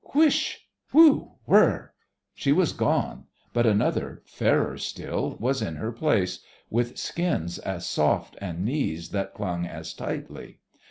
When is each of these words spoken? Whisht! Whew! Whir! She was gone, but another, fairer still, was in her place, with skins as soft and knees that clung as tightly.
Whisht! 0.15 0.57
Whew! 0.93 1.33
Whir! 1.45 1.93
She 2.33 2.51
was 2.51 2.73
gone, 2.73 3.25
but 3.53 3.67
another, 3.67 4.23
fairer 4.25 4.79
still, 4.79 5.35
was 5.39 5.61
in 5.61 5.75
her 5.75 5.91
place, 5.91 6.39
with 6.71 6.97
skins 6.97 7.59
as 7.59 7.85
soft 7.87 8.35
and 8.41 8.65
knees 8.65 9.09
that 9.09 9.35
clung 9.35 9.67
as 9.67 9.93
tightly. 9.93 10.57